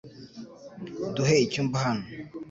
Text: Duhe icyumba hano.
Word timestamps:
Duhe 1.15 1.35
icyumba 1.45 1.75
hano. 1.85 2.05